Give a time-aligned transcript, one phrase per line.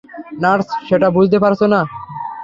[0.41, 1.81] Nurse সেটা বুঝতে পারছে না।